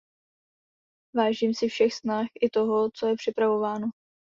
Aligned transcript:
Vážím 1.15 1.53
si 1.53 1.69
všech 1.69 1.93
snah 1.93 2.27
i 2.41 2.49
toho, 2.49 2.89
co 2.95 3.07
je 3.07 3.15
připravováno. 3.15 3.89